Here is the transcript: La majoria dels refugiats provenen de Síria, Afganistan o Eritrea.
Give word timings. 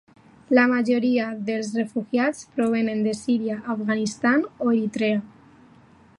La 0.59 0.61
majoria 0.69 1.27
dels 1.49 1.69
refugiats 1.81 2.41
provenen 2.57 3.05
de 3.09 3.15
Síria, 3.21 3.61
Afganistan 3.75 4.45
o 4.67 4.73
Eritrea. 4.75 5.25